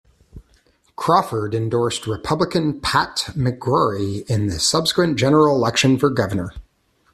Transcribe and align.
Crawford 0.95 1.53
endorsed 1.53 2.07
Republican 2.07 2.81
Pat 2.81 3.25
McCrory 3.37 4.27
in 4.27 4.47
the 4.47 4.59
subsequent 4.59 5.15
general 5.17 5.55
election 5.55 5.99
for 5.99 6.09
Governor. 6.09 6.53